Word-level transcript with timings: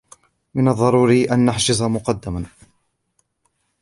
من 0.53 0.67
الضروري 0.67 1.25
أن 1.31 1.45
نحجز 1.45 1.83
مقدمًا. 1.83 2.45